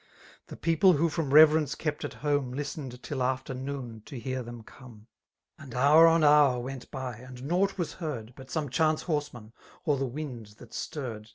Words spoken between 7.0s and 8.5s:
and nought was heard. But